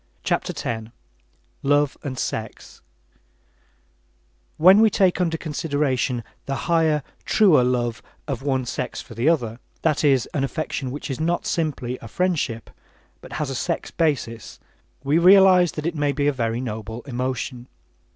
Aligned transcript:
CHAPTER 0.23 0.51
X 0.65 0.87
LOVE 1.61 1.95
AND 2.01 2.17
SEX 2.17 2.81
When 4.57 4.79
we 4.79 4.89
take 4.89 5.21
under 5.21 5.37
consideration 5.37 6.23
the 6.47 6.55
higher, 6.65 7.03
truer 7.23 7.63
love 7.63 8.01
of 8.27 8.41
one 8.41 8.65
sex 8.65 8.99
for 8.99 9.13
the 9.13 9.29
other, 9.29 9.59
that 9.83 10.03
is, 10.03 10.25
an 10.33 10.43
affection 10.43 10.89
which 10.89 11.11
is 11.11 11.19
not 11.19 11.45
simply 11.45 11.99
a 12.01 12.07
friendship, 12.07 12.71
but 13.21 13.33
has 13.33 13.51
a 13.51 13.53
sex 13.55 13.91
basis, 13.91 14.59
we 15.03 15.19
realize 15.19 15.73
that 15.73 15.85
it 15.85 15.93
may 15.93 16.11
be 16.13 16.25
a 16.25 16.33
very 16.33 16.61
noble 16.61 17.03
emotion. 17.03 17.67